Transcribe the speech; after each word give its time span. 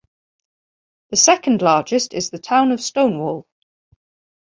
The 1.11 1.15
second 1.15 1.61
largest 1.61 2.15
is 2.15 2.31
the 2.31 2.39
town 2.39 2.71
of 2.71 2.81
Stonewall. 2.81 3.45